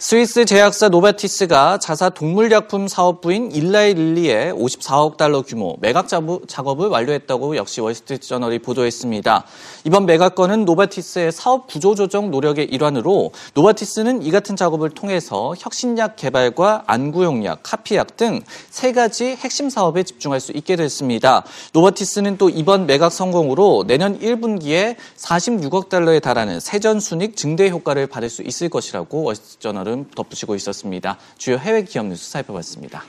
스위스 0.00 0.44
제약사 0.44 0.90
노바티스가 0.90 1.78
자사 1.78 2.08
동물약품 2.08 2.86
사업부인 2.86 3.50
일라이 3.50 3.94
릴리의 3.94 4.52
54억 4.52 5.16
달러 5.16 5.42
규모 5.42 5.76
매각 5.80 6.06
작업을 6.06 6.86
완료했다고 6.86 7.56
역시 7.56 7.80
월스트리트 7.80 8.28
저널이 8.28 8.60
보도했습니다. 8.60 9.44
이번 9.82 10.06
매각건은 10.06 10.64
노바티스의 10.66 11.32
사업 11.32 11.66
구조 11.66 11.96
조정 11.96 12.30
노력의 12.30 12.66
일환으로 12.66 13.32
노바티스는 13.54 14.22
이 14.22 14.30
같은 14.30 14.54
작업을 14.54 14.90
통해서 14.90 15.54
혁신약 15.58 16.14
개발과 16.14 16.84
안구용약, 16.86 17.64
카피약 17.64 18.16
등 18.16 18.42
세 18.78 18.92
가지 18.92 19.34
핵심 19.34 19.70
사업에 19.70 20.04
집중할 20.04 20.38
수 20.38 20.52
있게 20.52 20.76
됐습니다. 20.76 21.42
노바티스는 21.72 22.38
또 22.38 22.48
이번 22.48 22.86
매각 22.86 23.10
성공으로 23.10 23.86
내년 23.88 24.16
1분기에 24.20 24.94
46억 25.16 25.88
달러에 25.88 26.20
달하는 26.20 26.60
세전 26.60 27.00
순익 27.00 27.34
증대 27.34 27.70
효과를 27.70 28.06
받을 28.06 28.30
수 28.30 28.42
있을 28.42 28.68
것이라고 28.68 29.24
월스트리트 29.24 29.58
저널 29.58 29.87
덧붙이고 30.14 30.54
있었습니다. 30.56 31.18
주요 31.36 31.56
해외 31.58 31.82
기업 31.82 32.06
뉴스 32.06 32.30
살펴봤습니다. 32.30 33.04